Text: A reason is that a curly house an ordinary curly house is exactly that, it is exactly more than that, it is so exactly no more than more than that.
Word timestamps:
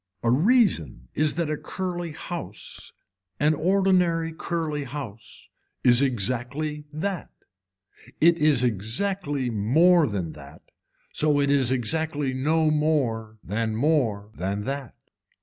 A 0.23 0.31
reason 0.31 1.09
is 1.13 1.35
that 1.35 1.51
a 1.51 1.55
curly 1.57 2.11
house 2.11 2.91
an 3.39 3.53
ordinary 3.53 4.33
curly 4.33 4.83
house 4.85 5.47
is 5.83 6.01
exactly 6.01 6.85
that, 6.91 7.29
it 8.19 8.39
is 8.39 8.63
exactly 8.63 9.51
more 9.51 10.07
than 10.07 10.31
that, 10.31 10.63
it 11.13 11.51
is 11.51 11.69
so 11.69 11.75
exactly 11.75 12.33
no 12.33 12.71
more 12.71 13.37
than 13.43 13.75
more 13.75 14.31
than 14.33 14.63
that. 14.63 14.95